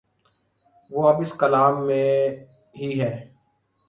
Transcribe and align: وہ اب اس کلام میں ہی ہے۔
وہ 0.91 1.09
اب 1.09 1.21
اس 1.21 1.33
کلام 1.33 1.85
میں 1.87 2.29
ہی 2.79 3.01
ہے۔ 3.01 3.13